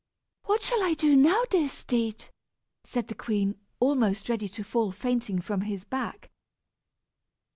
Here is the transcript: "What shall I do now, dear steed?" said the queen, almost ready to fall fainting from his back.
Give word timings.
"What 0.45 0.63
shall 0.63 0.81
I 0.81 0.95
do 0.95 1.15
now, 1.15 1.43
dear 1.51 1.69
steed?" 1.69 2.25
said 2.83 3.07
the 3.07 3.13
queen, 3.13 3.59
almost 3.79 4.29
ready 4.29 4.47
to 4.47 4.63
fall 4.63 4.91
fainting 4.91 5.39
from 5.41 5.61
his 5.61 5.83
back. 5.83 6.31